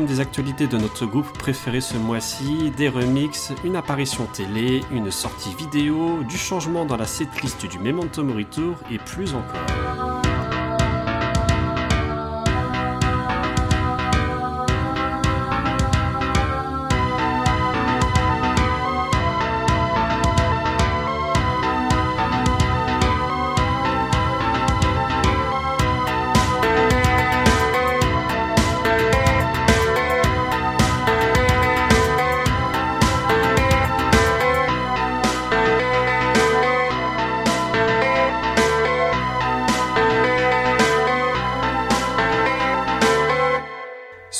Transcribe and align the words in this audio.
des 0.00 0.20
actualités 0.20 0.66
de 0.66 0.76
notre 0.76 1.06
groupe 1.06 1.30
préféré 1.38 1.80
ce 1.80 1.96
mois-ci, 1.96 2.72
des 2.76 2.88
remixes, 2.88 3.52
une 3.64 3.76
apparition 3.76 4.26
télé, 4.26 4.82
une 4.90 5.10
sortie 5.10 5.54
vidéo, 5.54 6.22
du 6.28 6.36
changement 6.36 6.84
dans 6.84 6.96
la 6.96 7.06
setlist 7.06 7.66
du 7.66 7.78
Memento 7.78 8.24
Mori 8.24 8.46
Tour 8.46 8.76
et 8.90 8.98
plus 8.98 9.34
encore. 9.34 10.33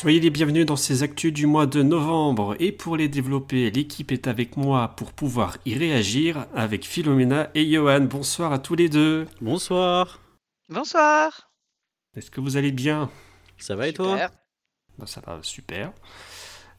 Soyez 0.05 0.21
les 0.21 0.29
bienvenus 0.29 0.67
dans 0.67 0.77
ces 0.77 1.03
actus 1.03 1.33
du 1.33 1.47
mois 1.47 1.65
de 1.65 1.83
novembre 1.83 2.57
et 2.61 2.73
pour 2.73 2.99
les 2.99 3.09
développer, 3.09 3.71
l'équipe 3.71 4.13
est 4.13 4.27
avec 4.27 4.59
moi 4.59 4.89
pour 4.99 5.15
pouvoir 5.15 5.57
y 5.65 5.75
réagir 5.79 6.47
avec 6.55 6.85
Philomena 6.85 7.49
et 7.55 7.65
Johan. 7.65 8.03
Bonsoir 8.03 8.53
à 8.53 8.59
tous 8.59 8.75
les 8.75 8.91
deux. 8.91 9.27
Bonsoir. 9.41 10.21
Bonsoir. 10.69 11.51
Est-ce 12.15 12.31
que 12.31 12.43
vous 12.43 12.59
allez 12.59 12.71
bien? 12.71 13.09
Ça 13.57 13.77
va 13.77 13.89
et 13.89 13.95
toi? 13.95 14.29
Ben, 14.99 15.07
Ça 15.07 15.23
va 15.25 15.39
super. 15.41 15.91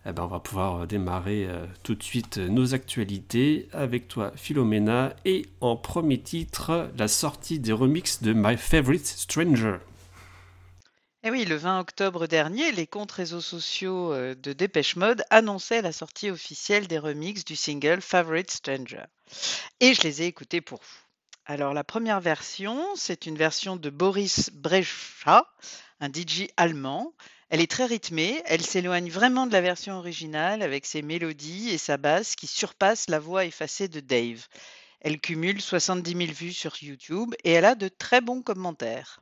Eh 0.05 0.11
ben, 0.11 0.21
on 0.21 0.27
va 0.27 0.39
pouvoir 0.39 0.81
euh, 0.81 0.85
démarrer 0.85 1.47
euh, 1.47 1.65
tout 1.81 1.95
de 1.95 2.03
suite 2.03 2.37
euh, 2.37 2.47
nos 2.47 2.75
actualités 2.75 3.69
avec 3.73 4.07
toi 4.07 4.33
Philomena 4.35 5.15
et 5.25 5.47
en 5.61 5.75
premier 5.75 6.19
titre 6.21 6.91
la 6.95 7.07
sortie 7.07 7.57
des 7.57 7.73
remixes 7.73 8.21
de 8.21 8.33
My 8.33 8.55
Favorite 8.55 9.07
Stranger. 9.07 9.77
Eh 11.27 11.31
oui, 11.31 11.43
le 11.43 11.55
20 11.55 11.79
octobre 11.79 12.27
dernier, 12.27 12.71
les 12.71 12.85
comptes 12.85 13.13
réseaux 13.13 13.41
sociaux 13.41 14.13
euh, 14.13 14.35
de 14.35 14.53
Dépêche 14.53 14.95
Mode 14.95 15.23
annonçaient 15.31 15.81
la 15.81 15.91
sortie 15.91 16.29
officielle 16.29 16.85
des 16.85 16.99
remixes 16.99 17.43
du 17.43 17.55
single 17.55 17.99
Favorite 17.99 18.51
Stranger. 18.51 19.05
Et 19.79 19.95
je 19.95 20.03
les 20.03 20.21
ai 20.21 20.27
écoutés 20.27 20.61
pour 20.61 20.81
vous. 20.81 20.99
Alors 21.47 21.73
la 21.73 21.83
première 21.83 22.21
version, 22.21 22.79
c'est 22.95 23.25
une 23.25 23.39
version 23.39 23.75
de 23.75 23.89
Boris 23.89 24.51
Brejcha, 24.53 25.51
un 25.99 26.09
DJ 26.09 26.45
allemand. 26.57 27.15
Elle 27.49 27.61
est 27.61 27.71
très 27.71 27.85
rythmée, 27.85 28.43
elle 28.45 28.63
s'éloigne 28.63 29.09
vraiment 29.09 29.47
de 29.47 29.53
la 29.53 29.61
version 29.61 29.97
originale 29.97 30.61
avec 30.61 30.85
ses 30.85 31.01
mélodies 31.01 31.71
et 31.71 31.79
sa 31.79 31.97
basse 31.97 32.35
qui 32.35 32.45
surpassent 32.45 33.09
la 33.09 33.17
voix 33.17 33.45
effacée 33.45 33.87
de 33.87 33.99
Dave. 33.99 34.45
Elle 35.01 35.19
cumule 35.19 35.59
70 35.59 36.11
000 36.11 36.33
vues 36.33 36.53
sur 36.53 36.75
YouTube 36.83 37.33
et 37.43 37.53
elle 37.53 37.65
a 37.65 37.73
de 37.73 37.87
très 37.87 38.21
bons 38.21 38.43
commentaires. 38.43 39.21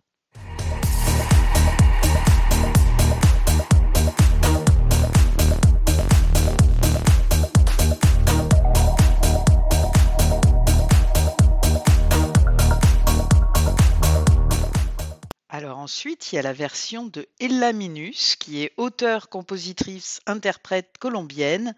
Ensuite, 15.83 16.31
il 16.31 16.37
y 16.37 16.39
a 16.39 16.41
la 16.41 16.53
version 16.53 17.05
de 17.05 17.27
Ella 17.39 17.73
Minus, 17.73 18.37
qui 18.37 18.63
est 18.63 18.71
auteure, 18.77 19.27
compositrice, 19.27 20.21
interprète 20.25 20.95
colombienne. 20.97 21.75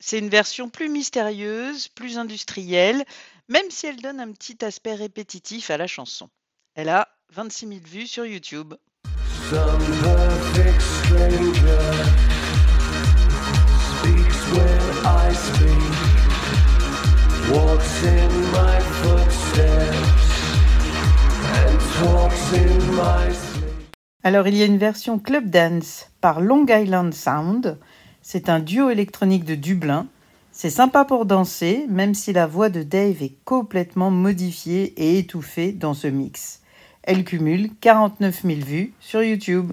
C'est 0.00 0.18
une 0.18 0.30
version 0.30 0.70
plus 0.70 0.88
mystérieuse, 0.88 1.88
plus 1.88 2.16
industrielle, 2.16 3.04
même 3.48 3.70
si 3.70 3.86
elle 3.86 4.00
donne 4.00 4.20
un 4.20 4.32
petit 4.32 4.64
aspect 4.64 4.94
répétitif 4.94 5.70
à 5.70 5.76
la 5.76 5.86
chanson. 5.86 6.30
Elle 6.74 6.88
a 6.88 7.08
26 7.34 7.68
000 7.68 7.80
vues 7.84 8.06
sur 8.06 8.24
YouTube. 8.24 8.74
Some 9.50 9.92
Alors 24.24 24.46
il 24.46 24.56
y 24.56 24.62
a 24.62 24.66
une 24.66 24.78
version 24.78 25.18
club 25.18 25.50
dance 25.50 26.08
par 26.20 26.40
Long 26.40 26.64
Island 26.68 27.12
Sound. 27.12 27.78
C'est 28.22 28.48
un 28.48 28.60
duo 28.60 28.90
électronique 28.90 29.44
de 29.44 29.54
Dublin. 29.54 30.06
C'est 30.52 30.70
sympa 30.70 31.04
pour 31.04 31.26
danser, 31.26 31.86
même 31.88 32.14
si 32.14 32.32
la 32.32 32.46
voix 32.46 32.68
de 32.68 32.82
Dave 32.82 33.22
est 33.22 33.36
complètement 33.44 34.10
modifiée 34.10 34.94
et 34.96 35.18
étouffée 35.18 35.72
dans 35.72 35.94
ce 35.94 36.06
mix. 36.06 36.60
Elle 37.02 37.24
cumule 37.24 37.70
49 37.80 38.42
000 38.42 38.60
vues 38.60 38.92
sur 39.00 39.22
YouTube. 39.22 39.72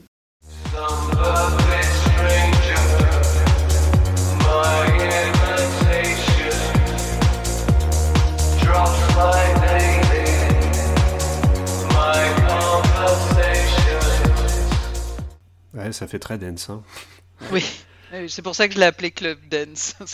Ça 15.91 16.07
fait 16.07 16.19
très 16.19 16.38
dance. 16.38 16.69
Hein. 16.69 16.83
Oui, 17.51 17.63
c'est 18.27 18.41
pour 18.41 18.55
ça 18.55 18.67
que 18.67 18.73
je 18.73 18.79
l'ai 18.79 18.85
appelé 18.85 19.11
Club 19.11 19.39
Dance, 19.50 19.95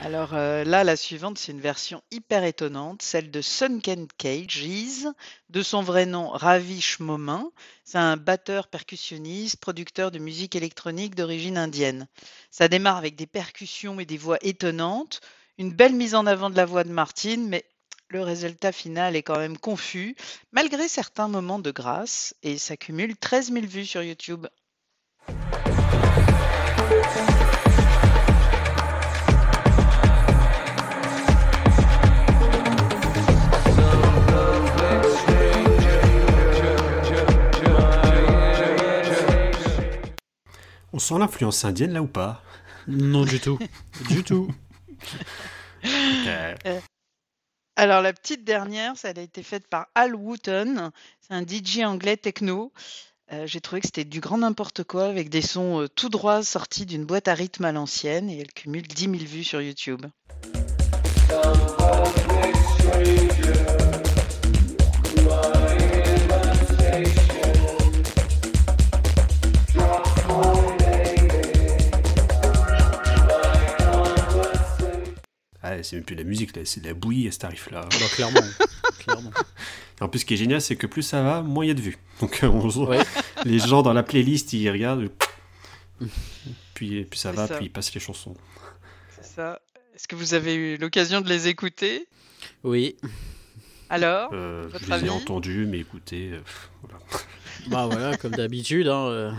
Alors 0.00 0.30
euh, 0.34 0.64
là, 0.64 0.82
la 0.82 0.96
suivante, 0.96 1.38
c'est 1.38 1.52
une 1.52 1.60
version 1.60 2.02
hyper 2.10 2.42
étonnante, 2.42 3.02
celle 3.02 3.30
de 3.30 3.40
Sunken 3.40 4.08
Cages, 4.18 5.06
de 5.48 5.62
son 5.62 5.80
vrai 5.80 6.06
nom 6.06 6.28
Ravish 6.28 6.98
Momin. 6.98 7.52
C'est 7.84 7.98
un 7.98 8.16
batteur 8.16 8.66
percussionniste, 8.66 9.58
producteur 9.58 10.10
de 10.10 10.18
musique 10.18 10.56
électronique 10.56 11.14
d'origine 11.14 11.56
indienne. 11.56 12.08
Ça 12.50 12.66
démarre 12.66 12.96
avec 12.96 13.14
des 13.14 13.28
percussions 13.28 14.00
et 14.00 14.04
des 14.04 14.18
voix 14.18 14.38
étonnantes, 14.42 15.20
une 15.56 15.72
belle 15.72 15.94
mise 15.94 16.16
en 16.16 16.26
avant 16.26 16.50
de 16.50 16.56
la 16.56 16.64
voix 16.64 16.82
de 16.82 16.90
Martine, 16.90 17.48
mais 17.48 17.64
le 18.12 18.22
résultat 18.22 18.72
final 18.72 19.16
est 19.16 19.22
quand 19.22 19.38
même 19.38 19.56
confus, 19.56 20.14
malgré 20.52 20.86
certains 20.86 21.28
moments 21.28 21.58
de 21.58 21.70
grâce, 21.70 22.34
et 22.42 22.58
s'accumule 22.58 23.16
13 23.16 23.52
000 23.52 23.66
vues 23.66 23.86
sur 23.86 24.02
YouTube. 24.02 24.46
On 40.94 40.98
sent 40.98 41.18
l'influence 41.18 41.64
indienne 41.64 41.94
là 41.94 42.02
ou 42.02 42.06
pas? 42.06 42.42
Non 42.86 43.24
du 43.24 43.40
tout. 43.40 43.58
du 44.08 44.22
tout. 44.22 44.48
Euh, 45.84 46.54
alors 47.76 48.02
la 48.02 48.12
petite 48.12 48.44
dernière, 48.44 48.96
ça 48.96 49.08
a 49.08 49.20
été 49.20 49.42
faite 49.42 49.66
par 49.66 49.88
Al 49.94 50.14
Wooten. 50.14 50.90
C'est 51.20 51.34
un 51.34 51.42
DJ 51.42 51.80
anglais 51.84 52.16
techno. 52.16 52.72
Euh, 53.32 53.46
j'ai 53.46 53.60
trouvé 53.60 53.80
que 53.80 53.86
c'était 53.86 54.04
du 54.04 54.20
grand 54.20 54.38
n'importe 54.38 54.84
quoi 54.84 55.06
avec 55.06 55.30
des 55.30 55.40
sons 55.40 55.82
euh, 55.82 55.88
tout 55.88 56.10
droits 56.10 56.42
sortis 56.42 56.84
d'une 56.84 57.06
boîte 57.06 57.28
à 57.28 57.34
rythme 57.34 57.64
à 57.64 57.72
l'ancienne 57.72 58.28
et 58.28 58.38
elle 58.38 58.52
cumule 58.52 58.86
10 58.86 59.04
000 59.04 59.14
vues 59.24 59.44
sur 59.44 59.62
YouTube. 59.62 60.04
C'est 75.82 75.96
même 75.96 76.04
plus 76.04 76.16
de 76.16 76.22
la 76.22 76.28
musique, 76.28 76.50
c'est 76.64 76.80
de 76.80 76.88
la 76.88 76.94
bouillie 76.94 77.28
à 77.28 77.32
ce 77.32 77.38
tarif-là. 77.38 77.82
Bah, 77.82 78.06
clairement. 78.14 78.40
clairement. 78.98 79.30
en 80.00 80.08
plus, 80.08 80.20
ce 80.20 80.24
qui 80.24 80.34
est 80.34 80.38
génial, 80.38 80.60
c'est 80.60 80.76
que 80.76 80.86
plus 80.86 81.02
ça 81.02 81.22
va, 81.22 81.42
moins 81.42 81.64
il 81.64 81.68
y 81.68 81.70
a 81.70 81.74
de 81.74 81.80
vues. 81.80 81.98
Donc, 82.20 82.40
on, 82.42 82.68
les 83.44 83.58
gens 83.58 83.82
dans 83.82 83.92
la 83.92 84.02
playlist, 84.02 84.52
ils 84.52 84.70
regardent, 84.70 85.10
puis, 86.74 87.04
puis 87.04 87.18
ça 87.18 87.32
va, 87.32 87.48
puis 87.48 87.66
ils 87.66 87.70
passent 87.70 87.94
les 87.94 88.00
chansons. 88.00 88.34
C'est 89.16 89.24
ça. 89.24 89.60
Est-ce 89.94 90.08
que 90.08 90.16
vous 90.16 90.34
avez 90.34 90.54
eu 90.54 90.76
l'occasion 90.78 91.20
de 91.20 91.28
les 91.28 91.48
écouter? 91.48 92.06
Oui. 92.64 92.96
Alors 93.88 94.30
euh, 94.32 94.68
Je 94.80 94.94
les 94.94 95.04
ai 95.04 95.10
entendus, 95.10 95.66
mais 95.66 95.80
écoutez, 95.80 96.30
euh, 96.32 96.40
voilà. 96.82 96.98
Bah 97.68 97.86
voilà, 97.86 98.16
comme 98.16 98.32
d'habitude. 98.32 98.88
Hein, 98.88 99.06
euh. 99.06 99.32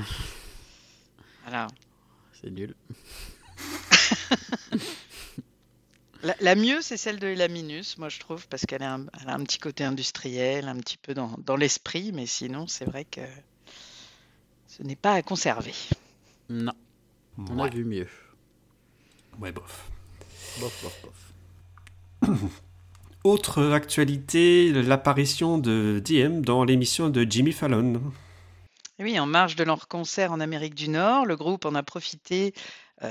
Voilà. 1.43 1.67
C'est 2.39 2.51
nul. 2.51 2.75
La, 6.39 6.55
mieux, 6.55 6.81
c'est 6.81 6.95
celle 6.95 7.19
de 7.19 7.27
Elaminus, 7.27 7.97
moi 7.97 8.07
je 8.07 8.17
trouve, 8.19 8.47
parce 8.47 8.65
qu'elle 8.65 8.83
a, 8.83 8.93
un 8.93 9.43
petit 9.43 9.59
côté 9.59 9.83
industriel, 9.83 10.69
un 10.69 10.77
petit 10.77 10.97
peu 10.97 11.13
dans, 11.13 11.55
l'esprit, 11.57 12.11
mais 12.13 12.25
sinon, 12.25 12.65
c'est 12.65 12.85
vrai 12.85 13.03
que 13.03 13.21
ce 14.67 14.83
n'est 14.83 14.95
pas 14.95 15.13
à 15.13 15.21
conserver. 15.21 15.73
Non, 16.49 16.71
on 17.37 17.59
a 17.59 17.67
vu 17.67 17.83
mieux. 17.83 18.07
ouais, 19.39 19.51
bof. 19.51 19.91
Bof, 20.61 20.83
bof, 20.83 21.05
bof. 22.21 22.31
Autre 23.25 23.71
actualité, 23.71 24.71
l'apparition 24.71 25.57
de 25.57 26.01
DM 26.05 26.41
dans 26.41 26.63
l'émission 26.63 27.09
de 27.09 27.25
Jimmy 27.29 27.51
Fallon. 27.51 28.01
Oui, 28.99 29.19
en 29.19 29.25
marge 29.25 29.55
de 29.55 29.63
leur 29.63 29.87
concert 29.87 30.31
en 30.31 30.39
Amérique 30.39 30.75
du 30.75 30.87
Nord, 30.87 31.25
le 31.25 31.35
groupe 31.35 31.65
en 31.65 31.75
a 31.75 31.83
profité 31.83 32.53
euh, 32.55 32.59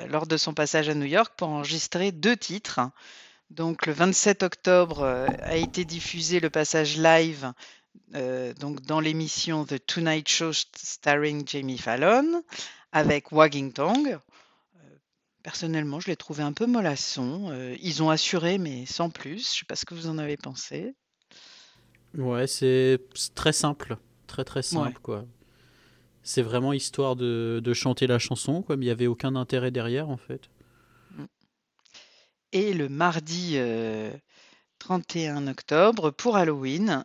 lors 0.08 0.26
de 0.26 0.36
son 0.36 0.54
passage 0.54 0.88
à 0.88 0.94
New 0.94 1.06
York 1.06 1.34
pour 1.36 1.48
enregistrer 1.48 2.12
deux 2.12 2.36
titres. 2.36 2.80
Donc 3.50 3.86
le 3.86 3.92
27 3.92 4.42
octobre 4.42 5.00
euh, 5.02 5.26
a 5.42 5.56
été 5.56 5.84
diffusé 5.84 6.40
le 6.40 6.48
passage 6.48 6.96
live 6.96 7.52
euh, 8.14 8.52
donc 8.54 8.82
dans 8.82 9.00
l'émission 9.00 9.64
The 9.64 9.84
Tonight 9.84 10.28
Show 10.28 10.52
starring 10.52 11.46
Jamie 11.46 11.78
Fallon 11.78 12.42
avec 12.92 13.32
Wagging 13.32 13.72
Tongue. 13.72 14.18
Euh, 14.76 14.78
Personnellement, 15.42 16.00
je 16.00 16.08
l'ai 16.08 16.16
trouvé 16.16 16.42
un 16.42 16.52
peu 16.52 16.66
mollasson. 16.66 17.48
Euh, 17.50 17.76
ils 17.80 18.02
ont 18.02 18.10
assuré, 18.10 18.58
mais 18.58 18.86
sans 18.86 19.10
plus. 19.10 19.30
Je 19.30 19.34
ne 19.36 19.58
sais 19.60 19.64
pas 19.66 19.76
ce 19.76 19.86
que 19.86 19.94
vous 19.94 20.08
en 20.08 20.18
avez 20.18 20.36
pensé. 20.36 20.94
Ouais, 22.14 22.46
c'est 22.46 23.00
c'est 23.14 23.34
très 23.34 23.52
simple. 23.52 23.96
Très 24.26 24.44
très 24.44 24.62
simple, 24.62 24.98
quoi. 25.02 25.24
C'est 26.22 26.42
vraiment 26.42 26.72
histoire 26.72 27.16
de, 27.16 27.72
chanter 27.74 28.06
la 28.06 28.18
chanson, 28.18 28.62
quoi, 28.62 28.76
il 28.76 28.80
n'y 28.80 28.90
avait 28.90 29.06
aucun 29.06 29.34
intérêt 29.34 29.70
derrière, 29.70 30.08
en 30.08 30.16
fait. 30.16 30.50
Et 32.52 32.74
le 32.74 32.88
mardi 32.88 33.54
euh, 33.54 34.12
31 34.78 35.46
octobre, 35.48 36.10
pour 36.10 36.36
Halloween, 36.36 37.04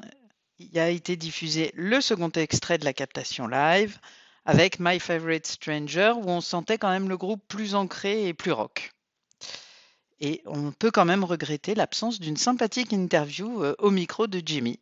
il 0.59 0.77
a 0.77 0.89
été 0.89 1.15
diffusé 1.15 1.71
le 1.75 2.01
second 2.01 2.29
extrait 2.29 2.77
de 2.77 2.85
la 2.85 2.93
captation 2.93 3.47
live 3.47 3.97
avec 4.45 4.79
My 4.79 4.99
Favorite 4.99 5.47
Stranger, 5.47 6.13
où 6.17 6.29
on 6.29 6.41
sentait 6.41 6.77
quand 6.77 6.89
même 6.89 7.09
le 7.09 7.17
groupe 7.17 7.43
plus 7.47 7.75
ancré 7.75 8.27
et 8.27 8.33
plus 8.33 8.51
rock. 8.51 8.91
Et 10.19 10.41
on 10.45 10.71
peut 10.71 10.89
quand 10.89 11.05
même 11.05 11.23
regretter 11.23 11.75
l'absence 11.75 12.19
d'une 12.19 12.37
sympathique 12.37 12.91
interview 12.91 13.63
euh, 13.63 13.75
au 13.77 13.91
micro 13.91 14.27
de 14.27 14.41
Jimmy. 14.43 14.79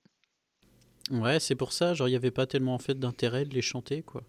Ouais, 1.11 1.39
c'est 1.39 1.55
pour 1.55 1.71
ça, 1.71 1.93
genre, 1.93 2.07
il 2.07 2.11
n'y 2.11 2.17
avait 2.17 2.31
pas 2.31 2.47
tellement 2.47 2.73
en 2.73 2.79
fait 2.79 2.99
d'intérêt 2.99 3.45
de 3.45 3.53
les 3.53 3.61
chanter, 3.61 4.01
quoi. 4.01 4.23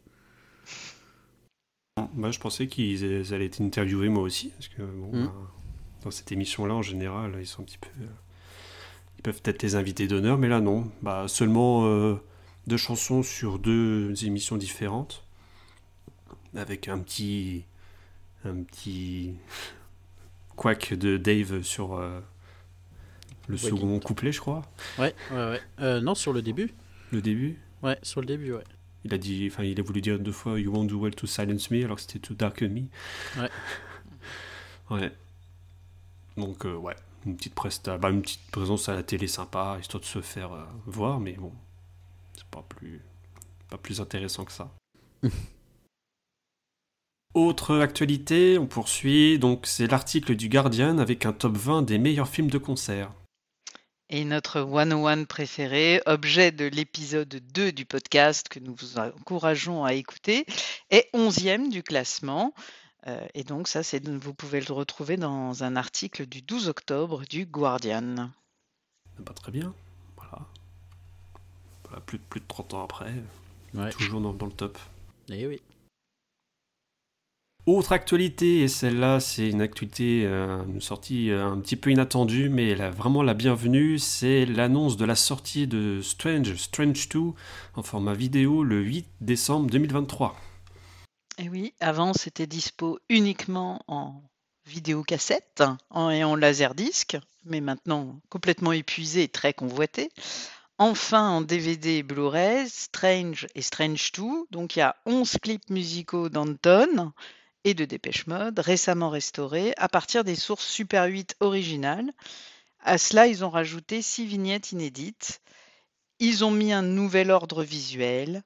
Moi, 2.14 2.31
je 2.31 2.38
pensais 2.38 2.67
qu'ils 2.69 3.02
ils 3.02 3.34
allaient 3.34 3.46
être 3.46 3.61
interviewés 3.62 4.08
moi 4.11 4.23
aussi, 4.23 4.50
parce 4.50 4.69
que 4.69 4.82
bon, 4.82 5.11
Mm. 5.12 5.26
bah, 5.26 5.32
dans 6.05 6.11
cette 6.11 6.31
émission-là, 6.32 6.75
en 6.75 6.82
général, 6.82 7.37
ils 7.40 7.46
sont 7.46 7.62
un 7.62 7.64
petit 7.64 7.78
peu, 7.78 7.88
euh, 8.00 8.06
ils 9.19 9.23
peuvent 9.23 9.40
être 9.44 9.62
les 9.62 9.75
invités 9.76 10.06
d'honneur, 10.06 10.37
mais 10.38 10.49
là 10.49 10.61
non. 10.61 10.90
Bah 11.02 11.26
seulement 11.28 11.87
euh, 11.87 12.17
deux 12.67 12.76
chansons 12.76 13.22
sur 13.22 13.58
deux 13.58 14.12
émissions 14.25 14.56
différentes, 14.58 15.25
avec 16.55 16.88
un 16.88 16.99
petit, 16.99 17.64
un 18.44 18.62
petit 18.62 19.34
quack 20.56 20.93
de 20.94 21.17
Dave 21.17 21.62
sur 21.62 21.94
euh, 21.94 22.20
le 23.48 23.56
second 23.56 23.98
couplet, 24.00 24.32
je 24.32 24.40
crois, 24.40 24.62
Ouais, 24.98 25.14
ouais, 25.31 25.37
ouais. 25.37 25.60
Euh, 25.81 26.00
non, 26.00 26.14
sur 26.14 26.32
le 26.32 26.43
début. 26.43 26.72
le 27.12 27.22
début. 27.22 27.58
Ouais, 27.82 27.98
sur 28.02 28.20
le 28.20 28.26
début, 28.26 28.52
ouais. 28.52 28.64
Il 29.04 29.14
a 29.14 29.19
dit, 29.19 29.48
enfin, 29.50 29.62
il 29.62 29.78
a 29.78 29.82
voulu 29.82 30.00
dire 30.00 30.19
deux 30.19 30.32
fois 30.32 30.58
You 30.58 30.72
won't 30.72 30.87
do 30.88 30.98
well 31.00 31.14
to 31.14 31.26
silence 31.26 31.70
me, 31.70 31.84
alors 31.84 31.96
que 31.96 32.02
c'était 32.02 32.19
Too 32.19 32.34
dark 32.34 32.62
me. 32.62 32.82
Ouais. 33.38 33.50
ouais. 34.90 35.12
Donc, 36.37 36.66
euh, 36.66 36.75
ouais, 36.75 36.96
une 37.25 37.37
petite 37.37 37.54
presta, 37.54 37.98
bah, 37.98 38.10
une 38.10 38.22
petite 38.22 38.50
présence 38.50 38.88
à 38.88 38.94
la 38.94 39.02
télé 39.02 39.26
sympa, 39.28 39.76
histoire 39.81 40.00
de 40.00 40.06
se 40.06 40.20
faire 40.20 40.52
euh, 40.52 40.64
voir, 40.87 41.20
mais 41.20 41.32
bon, 41.32 41.52
c'est 42.34 42.46
pas 42.46 42.64
plus, 42.69 43.00
pas 43.70 43.78
plus 43.78 44.00
intéressant 44.00 44.44
que 44.44 44.52
ça. 44.52 44.70
Autre 47.34 47.78
actualité, 47.81 48.58
on 48.58 48.66
poursuit, 48.66 49.38
donc 49.38 49.66
c'est 49.66 49.87
l'article 49.87 50.37
du 50.37 50.48
Guardian 50.48 50.98
avec 50.98 51.26
un 51.26 51.32
top 51.32 51.56
20 51.56 51.82
des 51.82 51.98
meilleurs 51.98 52.28
films 52.28 52.50
de 52.50 52.58
concert. 52.58 53.12
Et 54.08 54.25
notre 54.25 54.61
101 54.62 55.25
préféré, 55.25 56.00
objet 56.06 56.53
de 56.53 56.64
l'épisode 56.67 57.29
2 57.53 57.73
du 57.73 57.85
podcast 57.85 58.49
que 58.49 58.61
nous 58.61 58.75
vous 58.75 58.99
encourageons 58.99 59.85
à 59.85 59.94
écouter, 59.94 60.47
est 60.91 61.08
11e 61.12 61.69
du 61.70 61.82
classement. 61.82 62.55
Euh, 63.08 63.26
et 63.35 63.43
donc 63.43 63.67
ça, 63.67 63.82
c'est, 63.82 64.06
vous 64.08 64.32
pouvez 64.35 64.61
le 64.61 64.73
retrouver 64.73 65.17
dans 65.17 65.64
un 65.64 65.75
article 65.75 66.26
du 66.26 66.41
12 66.43 66.69
octobre 66.69 67.25
du 67.29 67.47
Guardian. 67.47 68.31
Pas 69.25 69.32
très 69.32 69.50
bien, 69.50 69.75
voilà. 70.17 70.38
Voilà, 71.85 72.00
plus, 72.03 72.19
plus 72.19 72.41
de 72.41 72.47
30 72.47 72.75
ans 72.75 72.85
après, 72.85 73.12
Ouais. 73.75 73.91
toujours 73.91 74.20
dans- 74.20 74.32
dans 74.32 74.47
le 74.47 74.53
top. 74.53 74.79
Et 75.31 75.47
oui. 75.47 75.61
Autre 77.66 77.90
actualité, 77.90 78.60
et 78.60 78.68
celle-là, 78.68 79.18
c'est 79.18 79.48
une 79.48 79.60
actualité, 79.60 80.22
euh, 80.24 80.62
une 80.68 80.80
sortie 80.80 81.32
euh, 81.32 81.44
un 81.44 81.58
petit 81.58 81.74
peu 81.74 81.90
inattendue, 81.90 82.48
mais 82.48 82.74
vraiment 82.74 83.24
la 83.24 83.34
bienvenue, 83.34 83.98
c'est 83.98 84.46
l'annonce 84.46 84.96
de 84.96 85.04
la 85.04 85.16
sortie 85.16 85.66
de 85.66 86.00
Strange, 86.00 86.54
Strange 86.54 87.08
2, 87.08 87.20
en 87.74 87.82
format 87.82 88.14
vidéo, 88.14 88.62
le 88.62 88.80
8 88.82 89.08
décembre 89.20 89.68
2023. 89.68 90.36
Et 91.38 91.48
oui, 91.48 91.74
avant 91.80 92.12
c'était 92.12 92.46
dispo 92.46 93.00
uniquement 93.08 93.82
en 93.88 94.22
vidéocassette 94.64 95.64
en, 95.90 96.10
et 96.10 96.22
en 96.22 96.36
laserdisc, 96.36 97.19
mais 97.44 97.60
maintenant 97.60 98.20
complètement 98.28 98.70
épuisé 98.70 99.24
et 99.24 99.28
très 99.28 99.52
convoité. 99.52 100.10
Enfin 100.78 101.30
en 101.30 101.40
DVD 101.40 101.96
et 101.96 102.02
Blu-ray, 102.04 102.69
Strange 102.69 103.48
et 103.56 103.62
Strange 103.62 104.12
2. 104.12 104.22
Donc 104.52 104.76
il 104.76 104.80
y 104.80 104.82
a 104.82 104.94
11 105.06 105.38
clips 105.42 105.69
musicaux 105.70 106.28
d'Anton 106.28 107.12
et 107.66 107.74
de 107.74 107.84
Dépêche 107.84 108.28
Mode, 108.28 108.60
récemment 108.60 109.10
restaurés 109.10 109.74
à 109.76 109.88
partir 109.88 110.22
des 110.22 110.36
sources 110.36 110.64
Super 110.64 111.06
8 111.06 111.34
originales. 111.41 112.12
À 112.79 112.96
cela, 112.96 113.26
ils 113.26 113.44
ont 113.44 113.50
rajouté 113.50 114.02
6 114.02 114.24
vignettes 114.24 114.70
inédites. 114.70 115.41
Ils 116.20 116.44
ont 116.44 116.52
mis 116.52 116.72
un 116.72 116.82
nouvel 116.82 117.32
ordre 117.32 117.64
visuel. 117.64 118.44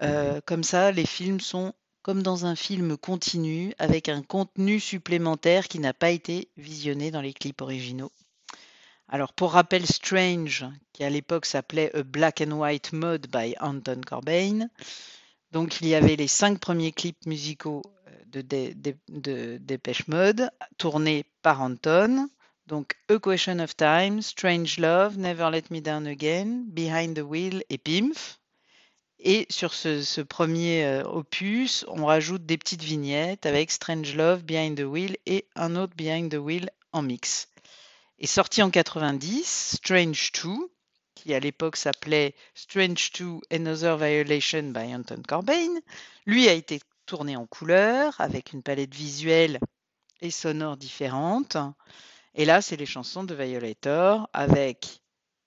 Euh, 0.00 0.40
comme 0.46 0.64
ça, 0.64 0.90
les 0.90 1.04
films 1.04 1.40
sont 1.40 1.74
comme 2.00 2.22
dans 2.22 2.46
un 2.46 2.56
film 2.56 2.96
continu 2.96 3.74
avec 3.78 4.08
un 4.08 4.22
contenu 4.22 4.80
supplémentaire 4.80 5.68
qui 5.68 5.78
n'a 5.78 5.92
pas 5.92 6.10
été 6.10 6.48
visionné 6.56 7.10
dans 7.10 7.20
les 7.20 7.34
clips 7.34 7.60
originaux. 7.60 8.12
Alors 9.06 9.34
pour 9.34 9.52
rappel, 9.52 9.86
Strange, 9.86 10.64
qui 10.94 11.04
à 11.04 11.10
l'époque 11.10 11.44
s'appelait 11.44 11.94
A 11.94 12.02
Black 12.02 12.40
and 12.40 12.52
White 12.52 12.94
Mode 12.94 13.26
by 13.30 13.54
Anton 13.60 14.00
Corbijn, 14.06 14.70
donc 15.52 15.80
il 15.82 15.88
y 15.88 15.94
avait 15.94 16.16
les 16.16 16.28
cinq 16.28 16.58
premiers 16.58 16.92
clips 16.92 17.26
musicaux 17.26 17.82
de, 18.42 18.72
de 19.08 19.58
Dépêche 19.58 20.06
Mode 20.08 20.50
tournés 20.78 21.24
par 21.42 21.60
Anton. 21.60 22.28
Donc 22.66 22.96
A 23.08 23.18
Question 23.18 23.60
of 23.60 23.76
Time, 23.76 24.20
Strange 24.22 24.78
Love, 24.78 25.18
Never 25.18 25.50
Let 25.52 25.64
Me 25.70 25.80
Down 25.80 26.06
Again, 26.06 26.64
Behind 26.66 27.16
the 27.16 27.22
Wheel 27.22 27.62
et 27.70 27.78
Pimph. 27.78 28.40
Et 29.20 29.46
sur 29.50 29.72
ce, 29.72 30.20
premier 30.20 30.84
euh, 30.84 31.04
opus, 31.04 31.84
on 31.88 32.04
rajoute 32.04 32.44
des 32.44 32.58
petites 32.58 32.82
vignettes 32.82 33.46
avec 33.46 33.70
Strange 33.70 34.14
Love, 34.14 34.42
Behind 34.42 34.76
the 34.76 34.84
Wheel 34.84 35.16
et 35.26 35.46
un 35.54 35.76
autre 35.76 35.94
Behind 35.96 36.30
the 36.30 36.38
Wheel 36.38 36.70
en 36.92 37.02
mix. 37.02 37.48
Et 38.18 38.26
sorti 38.26 38.62
en 38.62 38.70
90, 38.70 39.76
Strange 39.76 40.32
2, 40.42 40.50
qui 41.14 41.34
à 41.34 41.40
l'époque 41.40 41.76
s'appelait 41.76 42.34
Strange 42.54 43.10
2 43.18 43.40
Another 43.50 43.96
Violation 43.96 44.64
by 44.64 44.94
Anton 44.94 45.22
Corbijn, 45.26 45.80
lui 46.26 46.48
a 46.48 46.52
été 46.52 46.80
tourné 47.06 47.36
en 47.36 47.46
couleur 47.46 48.20
avec 48.20 48.52
une 48.52 48.62
palette 48.62 48.94
visuelle 48.94 49.60
et 50.20 50.30
sonore 50.30 50.76
différente. 50.76 51.56
Et 52.34 52.44
là, 52.44 52.60
c'est 52.60 52.76
les 52.76 52.86
chansons 52.86 53.24
de 53.24 53.34
Violator 53.34 54.28
avec 54.32 55.00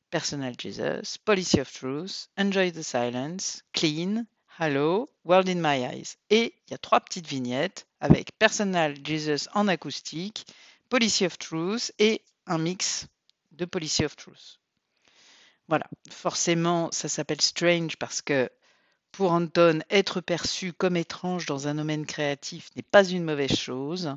Personal 0.10 0.56
Jesus, 0.58 1.20
Policy 1.24 1.62
of 1.62 1.72
Truth, 1.72 2.30
Enjoy 2.38 2.72
the 2.72 2.82
Silence, 2.82 3.64
Clean, 3.74 4.26
Hello, 4.58 5.08
World 5.24 5.50
in 5.50 5.62
My 5.62 5.84
Eyes. 5.84 6.16
Et 6.30 6.56
il 6.68 6.72
y 6.72 6.74
a 6.74 6.80
trois 6.80 7.00
petites 7.00 7.28
vignettes 7.28 7.88
avec 8.00 8.32
Personal 8.40 8.96
Jesus 9.06 9.48
en 9.54 9.68
acoustique, 9.68 10.46
Policy 10.90 11.26
of 11.26 11.38
Truth 11.38 11.92
et 12.00 12.24
un 12.48 12.58
mix 12.58 13.06
de 13.52 13.66
Policy 13.66 14.06
of 14.06 14.16
Truth. 14.16 14.60
Voilà, 15.68 15.86
forcément, 16.10 16.90
ça 16.92 17.08
s'appelle 17.08 17.42
Strange 17.42 17.98
parce 17.98 18.24
que 18.24 18.50
pour 19.12 19.32
Anton, 19.32 19.80
être 19.90 20.22
perçu 20.22 20.74
comme 20.74 20.96
étrange 20.96 21.46
dans 21.46 21.68
un 21.68 21.76
domaine 21.76 22.06
créatif 22.06 22.70
n'est 22.76 22.82
pas 22.82 23.04
une 23.04 23.24
mauvaise 23.24 23.56
chose. 23.56 24.16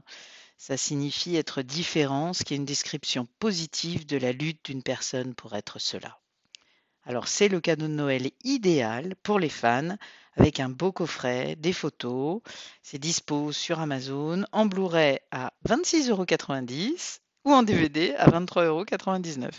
Ça 0.59 0.77
signifie 0.77 1.37
être 1.37 1.63
différent, 1.63 2.33
ce 2.33 2.45
qui 2.45 2.55
est 2.55 2.57
une 2.57 2.65
description 2.65 3.27
positive 3.39 4.07
de 4.07 4.17
la 4.17 4.33
lutte 4.33 4.65
d'une 4.65 4.83
personne 4.83 5.35
pour 5.35 5.55
être 5.55 5.79
cela. 5.79 6.19
Alors 7.05 7.27
c'est 7.27 7.49
le 7.49 7.61
cadeau 7.61 7.89
de 7.89 7.93
Noël 7.93 8.31
idéal 8.45 9.17
pour 9.23 9.41
les 9.41 9.49
fans, 9.49 9.97
avec 10.37 10.61
un 10.61 10.69
beau 10.69 10.93
coffret, 10.93 11.57
des 11.57 11.73
photos. 11.73 12.41
C'est 12.83 12.99
dispo 12.99 13.51
sur 13.51 13.81
Amazon 13.81 14.45
en 14.53 14.67
Blu-ray 14.67 15.19
à 15.33 15.53
26,90€ 15.69 17.19
ou 17.45 17.53
en 17.53 17.65
DVD 17.65 18.15
à 18.15 18.31
23,99€. 18.31 19.51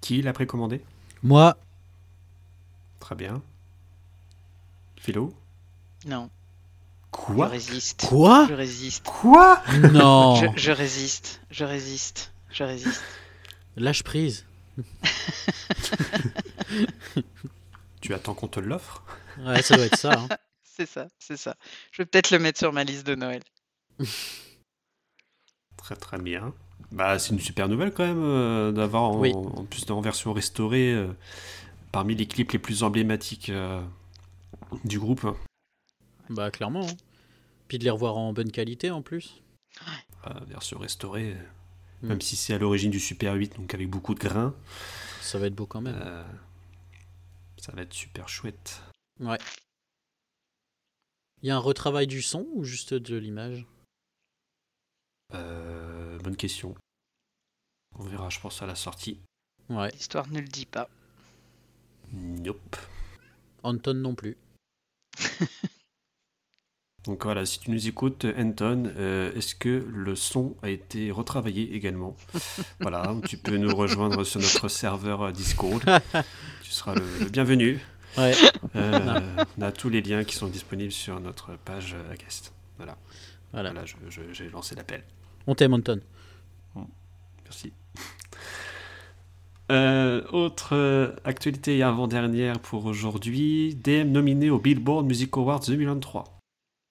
Qui 0.00 0.22
l'a 0.22 0.32
précommandé? 0.32 0.80
Moi, 1.22 1.56
Très 3.04 3.16
bien. 3.16 3.42
Philo 5.04 5.34
Non. 6.06 6.30
Quoi 7.10 7.46
Je 7.48 7.52
résiste. 7.52 8.06
Quoi 8.08 8.46
Je 8.48 8.54
résiste. 8.54 9.04
Quoi 9.06 9.62
Non 9.92 10.34
Je, 10.36 10.46
je 10.56 10.70
résiste. 10.72 11.42
Je 11.50 11.64
résiste. 11.64 12.32
Je 12.50 12.64
résiste. 12.64 13.02
Lâche 13.76 14.02
prise. 14.02 14.46
Tu 18.00 18.12
attends 18.14 18.34
qu'on 18.34 18.48
te 18.48 18.60
l'offre 18.60 19.02
Ouais, 19.38 19.62
ça 19.62 19.76
doit 19.76 19.86
être 19.86 19.96
ça. 19.98 20.12
hein. 20.12 20.28
C'est 20.76 20.86
ça, 20.86 21.06
c'est 21.20 21.36
ça. 21.36 21.54
Je 21.92 22.02
vais 22.02 22.06
peut-être 22.06 22.32
le 22.32 22.40
mettre 22.40 22.58
sur 22.58 22.72
ma 22.72 22.82
liste 22.82 23.06
de 23.06 23.14
Noël. 23.14 23.42
Très 25.76 25.94
très 25.94 26.18
bien. 26.18 26.52
Bah, 26.90 27.18
c'est 27.20 27.30
une 27.32 27.38
super 27.38 27.68
nouvelle 27.68 27.92
quand 27.92 28.04
même 28.04 28.24
euh, 28.24 28.72
d'avoir 28.72 29.04
en, 29.04 29.18
Oui. 29.20 29.32
en 29.34 29.64
plus 29.66 29.88
en 29.90 30.00
version 30.00 30.32
restaurée 30.32 30.92
euh, 30.92 31.12
parmi 31.92 32.16
les 32.16 32.26
clips 32.26 32.50
les 32.52 32.58
plus 32.58 32.82
emblématiques 32.82 33.50
euh, 33.50 33.80
du 34.84 34.98
groupe. 34.98 35.26
Bah, 36.30 36.50
clairement. 36.50 36.86
hein. 36.86 36.96
Puis 37.68 37.78
de 37.78 37.84
les 37.84 37.90
revoir 37.90 38.16
en 38.16 38.32
bonne 38.32 38.50
qualité 38.52 38.90
en 38.90 39.02
plus. 39.02 39.42
Euh, 40.26 40.40
version 40.46 40.78
restaurée, 40.78 41.32
euh, 41.34 41.42
Mm. 42.02 42.08
même 42.08 42.20
si 42.20 42.36
c'est 42.36 42.52
à 42.54 42.58
l'origine 42.58 42.90
du 42.90 43.00
Super 43.00 43.34
8, 43.34 43.56
donc 43.56 43.72
avec 43.72 43.88
beaucoup 43.88 44.14
de 44.14 44.20
grains, 44.20 44.54
Ça 45.22 45.38
va 45.38 45.46
être 45.46 45.54
beau 45.54 45.66
quand 45.66 45.80
même. 45.80 45.98
euh, 46.04 46.24
ça 47.56 47.72
va 47.72 47.82
être 47.82 47.94
super 47.94 48.28
chouette. 48.28 48.82
Ouais. 49.20 49.38
Il 51.42 51.48
y 51.48 51.50
a 51.50 51.56
un 51.56 51.60
retravail 51.60 52.06
du 52.06 52.20
son 52.20 52.46
ou 52.52 52.64
juste 52.64 52.92
de 52.94 53.16
l'image? 53.16 53.66
Euh, 55.34 56.18
bonne 56.18 56.36
question. 56.36 56.74
On 57.98 58.04
verra, 58.04 58.28
je 58.30 58.40
pense, 58.40 58.60
à 58.62 58.66
la 58.66 58.74
sortie. 58.74 59.20
Ouais. 59.68 59.90
L'histoire 59.92 60.28
ne 60.28 60.40
le 60.40 60.48
dit 60.48 60.66
pas. 60.66 60.88
Nope. 62.12 62.76
Anton 63.62 63.94
non 63.94 64.14
plus. 64.14 64.36
Donc 67.04 67.24
voilà, 67.24 67.44
si 67.44 67.60
tu 67.60 67.70
nous 67.70 67.86
écoutes, 67.86 68.24
Anton, 68.38 68.90
euh, 68.96 69.30
est-ce 69.34 69.54
que 69.54 69.86
le 69.92 70.14
son 70.16 70.56
a 70.62 70.70
été 70.70 71.10
retravaillé 71.10 71.74
également 71.74 72.16
Voilà, 72.80 73.14
tu 73.28 73.36
peux 73.36 73.58
nous 73.58 73.74
rejoindre 73.76 74.24
sur 74.24 74.40
notre 74.40 74.68
serveur 74.68 75.20
euh, 75.22 75.30
Discord. 75.32 75.82
tu 76.62 76.70
seras 76.70 76.94
le, 76.94 77.04
le 77.20 77.28
bienvenu. 77.28 77.78
Ouais. 78.16 78.32
Euh, 78.76 79.20
on 79.58 79.62
a 79.62 79.70
tous 79.72 79.90
les 79.90 80.00
liens 80.00 80.24
qui 80.24 80.34
sont 80.34 80.46
disponibles 80.46 80.92
sur 80.92 81.20
notre 81.20 81.56
page 81.56 81.94
Agast. 82.10 82.54
Voilà, 82.78 82.96
Voilà. 83.52 83.72
voilà 83.72 83.84
j'ai 84.30 84.48
lancé 84.48 84.74
l'appel. 84.74 85.04
On 85.46 85.54
t'aime, 85.54 85.74
Anton. 85.74 86.00
Merci. 87.44 87.70
Euh, 89.72 90.22
autre 90.30 90.74
euh, 90.74 91.16
actualité 91.24 91.82
avant-dernière 91.82 92.60
pour 92.60 92.84
aujourd'hui, 92.84 93.74
DM 93.74 94.10
nominé 94.10 94.50
au 94.50 94.58
Billboard 94.58 95.06
Music 95.06 95.34
Awards 95.38 95.60
2023. 95.60 96.24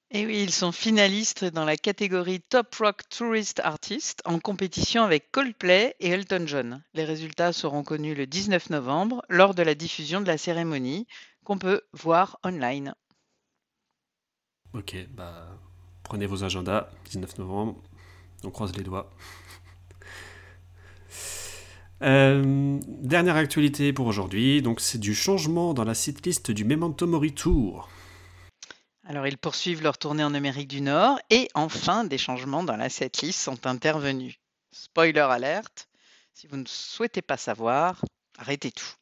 Et 0.09 0.21
Eh 0.21 0.25
oui, 0.25 0.41
ils 0.41 0.51
sont 0.51 0.71
finalistes 0.71 1.45
dans 1.45 1.65
la 1.65 1.77
catégorie 1.77 2.41
Top 2.41 2.73
Rock 2.75 3.01
Tourist 3.09 3.59
Artist 3.59 4.21
en 4.25 4.39
compétition 4.39 5.03
avec 5.03 5.31
Coldplay 5.31 5.95
et 5.99 6.09
Elton 6.09 6.45
John. 6.47 6.83
Les 6.95 7.03
résultats 7.03 7.53
seront 7.53 7.83
connus 7.83 8.15
le 8.15 8.25
19 8.25 8.71
novembre 8.71 9.23
lors 9.29 9.53
de 9.53 9.61
la 9.61 9.75
diffusion 9.75 10.21
de 10.21 10.27
la 10.27 10.39
cérémonie 10.39 11.05
qu'on 11.43 11.59
peut 11.59 11.81
voir 11.93 12.39
online. 12.43 12.95
Ok, 14.73 14.95
bah 15.11 15.47
prenez 16.01 16.25
vos 16.25 16.43
agendas, 16.43 16.89
19 17.05 17.37
novembre, 17.37 17.75
on 18.43 18.49
croise 18.49 18.75
les 18.75 18.83
doigts. 18.83 19.11
Euh, 22.03 22.79
dernière 22.85 23.37
actualité 23.37 23.93
pour 23.93 24.07
aujourd'hui, 24.07 24.61
donc 24.61 24.81
c'est 24.81 24.97
du 24.97 25.15
changement 25.15 25.73
dans 25.73 25.85
la 25.85 25.93
setlist 25.93 26.51
du 26.51 26.65
Memento 26.65 27.07
Mori 27.07 27.33
Tour. 27.33 27.89
Alors 29.05 29.25
ils 29.27 29.37
poursuivent 29.37 29.81
leur 29.83 29.97
tournée 29.97 30.23
en 30.23 30.33
Amérique 30.33 30.67
du 30.67 30.81
Nord 30.81 31.19
et 31.29 31.47
enfin 31.53 32.03
des 32.03 32.17
changements 32.17 32.63
dans 32.63 32.75
la 32.75 32.89
setlist 32.89 33.39
sont 33.39 33.67
intervenus. 33.67 34.35
Spoiler 34.71 35.19
alerte, 35.19 35.87
si 36.33 36.47
vous 36.47 36.57
ne 36.57 36.65
souhaitez 36.67 37.21
pas 37.21 37.37
savoir, 37.37 38.03
arrêtez 38.37 38.71
tout. 38.71 38.93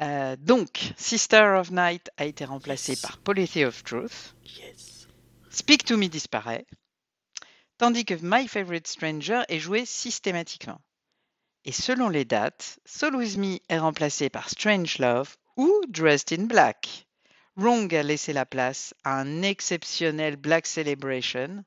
Euh, 0.00 0.36
donc, 0.38 0.92
Sister 0.96 1.56
of 1.58 1.70
Night 1.70 2.10
a 2.16 2.26
été 2.26 2.44
remplacé 2.44 2.92
Yes. 2.92 3.00
par 3.00 3.18
Polity 3.18 3.64
of 3.64 3.82
Truth. 3.82 4.34
Yes. 4.44 5.08
Speak 5.50 5.84
to 5.84 5.96
Me 5.96 6.08
disparaît, 6.08 6.66
tandis 7.78 8.04
que 8.04 8.14
My 8.22 8.46
Favorite 8.46 8.86
Stranger 8.86 9.42
est 9.48 9.58
joué 9.58 9.84
systématiquement. 9.86 10.80
Et 11.68 11.72
selon 11.72 12.08
les 12.08 12.24
dates, 12.24 12.78
Soul 12.84 13.16
With 13.16 13.38
Me 13.38 13.58
est 13.68 13.78
remplacé 13.80 14.30
par 14.30 14.48
Strange 14.48 14.98
Love 14.98 15.36
ou 15.56 15.68
Dressed 15.88 16.32
in 16.38 16.44
Black. 16.44 17.08
Wrong 17.56 17.92
a 17.92 18.04
laissé 18.04 18.32
la 18.32 18.46
place 18.46 18.94
à 19.02 19.18
un 19.18 19.42
exceptionnel 19.42 20.36
Black 20.36 20.68
Celebration, 20.68 21.64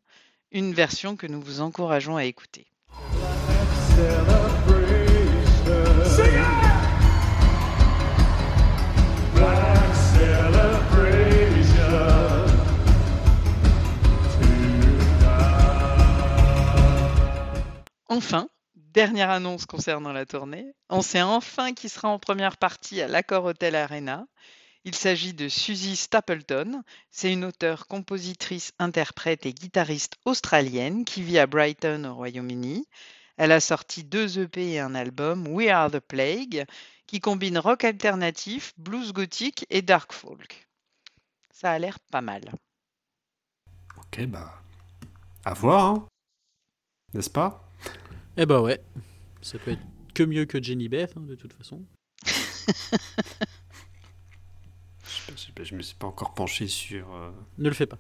une 0.53 0.73
version 0.73 1.17
que 1.17 1.27
nous 1.27 1.41
vous 1.41 1.59
encourageons 1.59 2.15
à 2.15 2.23
écouter. 2.23 2.67
Enfin, 18.07 18.47
dernière 18.99 19.29
annonce 19.29 19.65
concernant 19.65 20.11
la 20.11 20.25
tournée, 20.25 20.73
on 20.89 21.01
sait 21.01 21.21
enfin 21.21 21.73
qui 21.73 21.87
sera 21.87 22.09
en 22.09 22.19
première 22.19 22.57
partie 22.57 23.01
à 23.01 23.07
l'Accor 23.07 23.45
Hotel 23.45 23.77
Arena. 23.77 24.27
Il 24.83 24.93
s'agit 24.93 25.33
de 25.33 25.47
Suzy 25.47 25.95
Stapleton. 25.95 26.83
C'est 27.09 27.31
une 27.31 27.45
auteure, 27.45 27.87
compositrice, 27.87 28.73
interprète 28.77 29.45
et 29.45 29.53
guitariste 29.53 30.17
australienne 30.25 31.05
qui 31.05 31.23
vit 31.23 31.39
à 31.39 31.47
Brighton 31.47 32.03
au 32.03 32.15
Royaume-Uni. 32.15 32.85
Elle 33.37 33.53
a 33.53 33.61
sorti 33.61 34.03
deux 34.03 34.37
EP 34.37 34.73
et 34.73 34.79
un 34.81 34.93
album, 34.95 35.47
We 35.47 35.69
Are 35.69 35.89
the 35.89 36.01
Plague, 36.01 36.65
qui 37.07 37.21
combine 37.21 37.57
rock 37.57 37.85
alternatif, 37.85 38.73
blues 38.77 39.13
gothique 39.13 39.65
et 39.69 39.81
dark 39.81 40.11
folk. 40.11 40.67
Ça 41.53 41.71
a 41.71 41.79
l'air 41.79 41.99
pas 42.11 42.19
mal. 42.19 42.41
Ok, 43.97 44.25
bah 44.25 44.61
à 45.45 45.53
voir, 45.53 45.85
hein. 45.85 46.07
n'est-ce 47.13 47.29
pas? 47.29 47.68
Eh 48.41 48.45
bah 48.45 48.61
ouais. 48.61 48.79
Ça 49.41 49.57
peut 49.59 49.71
être 49.71 49.81
que 50.13 50.23
mieux 50.23 50.45
que 50.45 50.61
Jenny 50.63 50.87
Beth, 50.87 51.13
hein, 51.17 51.21
de 51.21 51.35
toute 51.35 51.51
façon. 51.53 51.83
je, 52.25 52.31
sais 52.31 52.97
pas, 55.27 55.33
je 55.35 55.41
sais 55.45 55.51
pas, 55.53 55.63
je 55.63 55.75
me 55.75 55.81
suis 55.81 55.95
pas 55.95 56.07
encore 56.07 56.33
penché 56.33 56.67
sur 56.67 57.13
euh, 57.13 57.31
Ne 57.57 57.67
le 57.67 57.75
fais 57.75 57.85
pas. 57.85 57.97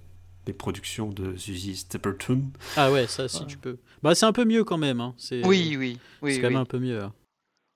les 0.47 0.53
productions 0.53 1.09
de 1.09 1.35
Suzy 1.35 1.75
Stapleton. 1.75 2.51
Ah 2.77 2.89
ouais, 2.91 3.07
ça 3.07 3.27
si 3.27 3.41
Ouais. 3.41 3.47
tu 3.47 3.57
peux. 3.57 3.79
Bah 4.01 4.15
c'est 4.15 4.25
un 4.25 4.31
peu 4.33 4.45
mieux 4.45 4.63
quand 4.63 4.77
même. 4.77 5.01
Hein. 5.01 5.13
C'est, 5.17 5.45
Oui, 5.45 5.75
oui, 5.77 5.99
oui. 6.21 6.33
c'est 6.35 6.41
quand 6.41 6.47
oui. 6.47 6.53
même 6.53 6.61
un 6.61 6.65
peu 6.65 6.79
mieux. 6.79 7.03
hein. 7.03 7.13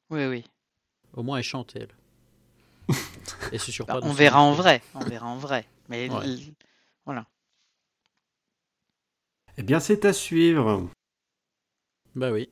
oui, 0.09 0.25
oui. 0.25 0.43
Au 1.13 1.21
moins 1.23 1.37
elle 1.37 1.43
chante 1.43 1.73
elle. 1.75 1.89
Et 3.51 3.57
c'est 3.57 3.71
sur 3.71 3.85
Bah, 3.85 3.99
pas 3.99 4.07
on 4.07 4.13
verra 4.13 4.41
en 4.41 4.53
vrai. 4.53 4.81
On 4.95 5.01
verra 5.03 5.27
en 5.27 5.37
vrai. 5.37 5.67
Mais 5.89 6.09
Ouais. 6.09 6.23
l- 6.25 6.39
Eh 9.57 9.61
bien, 9.63 9.79
c'est 9.79 10.05
à 10.05 10.13
suivre. 10.13 10.89
Bah 12.15 12.31
oui. 12.31 12.49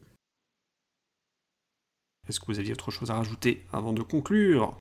Est-ce 2.27 2.39
que 2.39 2.45
vous 2.47 2.59
aviez 2.59 2.73
autre 2.73 2.91
chose 2.91 3.11
à 3.11 3.15
rajouter 3.15 3.65
avant 3.71 3.93
de 3.93 4.01
conclure? 4.01 4.77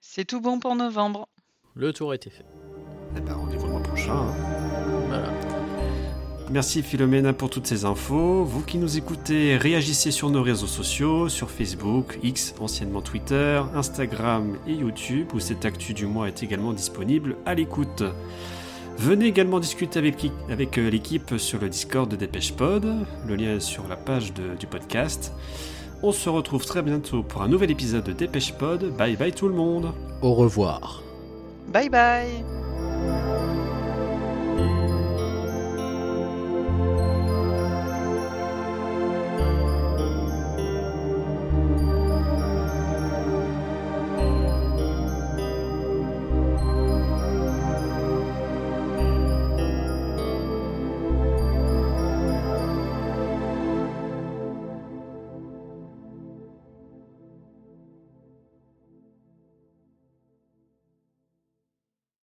C'est 0.00 0.24
tout 0.24 0.40
bon 0.40 0.58
pour 0.60 0.74
novembre. 0.74 1.28
Le 1.74 1.92
tour 1.92 2.12
a 2.12 2.14
été 2.14 2.30
fait. 2.30 2.44
Eh 3.16 3.20
ben, 3.20 3.34
rendez-vous 3.34 3.66
le 3.66 3.72
mois 3.72 3.82
prochain. 3.82 4.14
hein. 4.14 4.34
Voilà. 5.08 5.32
Merci 6.50 6.82
Philomena 6.82 7.32
pour 7.32 7.48
toutes 7.48 7.66
ces 7.66 7.84
infos. 7.84 8.44
Vous 8.44 8.62
qui 8.64 8.78
nous 8.78 8.98
écoutez, 8.98 9.56
réagissez 9.56 10.10
sur 10.10 10.30
nos 10.30 10.42
réseaux 10.42 10.66
sociaux, 10.66 11.28
sur 11.28 11.48
Facebook, 11.48 12.18
X, 12.24 12.54
anciennement 12.58 13.02
Twitter, 13.02 13.62
Instagram 13.74 14.58
et 14.66 14.74
YouTube, 14.74 15.28
où 15.32 15.38
cette 15.38 15.64
actu 15.64 15.94
du 15.94 16.06
mois 16.06 16.26
est 16.26 16.42
également 16.42 16.72
disponible 16.72 17.36
à 17.46 17.54
l'écoute. 17.54 18.02
Venez 19.00 19.26
également 19.26 19.60
discuter 19.60 19.98
avec, 19.98 20.78
euh, 20.78 20.90
l'équipe 20.90 21.38
sur 21.38 21.58
le 21.58 21.70
Discord 21.70 22.10
de 22.10 22.16
Dépêche 22.16 22.52
Pod, 22.52 22.86
le 23.26 23.34
lien 23.34 23.56
est 23.56 23.60
sur 23.60 23.88
la 23.88 23.96
page 23.96 24.34
de- 24.34 24.54
du 24.58 24.66
podcast. 24.66 25.32
On 26.02 26.12
se 26.12 26.28
retrouve 26.28 26.66
très 26.66 26.82
bientôt 26.82 27.22
pour 27.22 27.40
un 27.42 27.48
nouvel 27.48 27.70
épisode 27.70 28.04
de 28.04 28.12
Dépêche 28.12 28.52
Pod. 28.52 28.94
Bye 28.98 29.16
bye 29.16 29.32
tout 29.32 29.48
le 29.48 29.54
monde 29.54 29.92
Au 30.20 30.34
revoir. 30.34 31.02
Bye 31.72 31.88
bye 31.88 32.59